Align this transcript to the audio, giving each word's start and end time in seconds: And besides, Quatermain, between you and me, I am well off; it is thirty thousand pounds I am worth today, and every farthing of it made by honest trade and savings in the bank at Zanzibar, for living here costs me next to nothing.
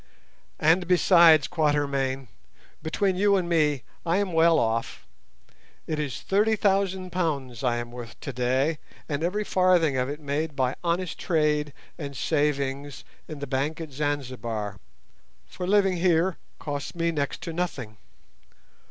And 0.59 0.87
besides, 0.87 1.47
Quatermain, 1.47 2.27
between 2.81 3.15
you 3.15 3.35
and 3.35 3.47
me, 3.47 3.83
I 4.03 4.17
am 4.17 4.33
well 4.33 4.57
off; 4.57 5.05
it 5.85 5.99
is 5.99 6.21
thirty 6.21 6.55
thousand 6.55 7.11
pounds 7.11 7.63
I 7.63 7.75
am 7.75 7.91
worth 7.91 8.19
today, 8.19 8.79
and 9.07 9.21
every 9.23 9.43
farthing 9.43 9.97
of 9.97 10.09
it 10.09 10.19
made 10.19 10.55
by 10.55 10.73
honest 10.83 11.19
trade 11.19 11.71
and 11.99 12.17
savings 12.17 13.03
in 13.27 13.37
the 13.37 13.45
bank 13.45 13.79
at 13.79 13.91
Zanzibar, 13.91 14.79
for 15.45 15.67
living 15.67 15.97
here 15.97 16.39
costs 16.57 16.95
me 16.95 17.11
next 17.11 17.41
to 17.43 17.53
nothing. 17.53 17.97